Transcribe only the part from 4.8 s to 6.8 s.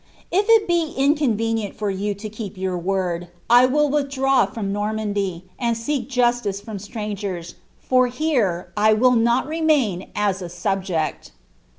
numdy, and seek justice